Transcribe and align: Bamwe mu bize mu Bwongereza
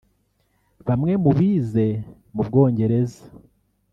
Bamwe 0.87 1.13
mu 1.23 1.31
bize 1.37 1.85
mu 2.33 2.41
Bwongereza 2.47 3.21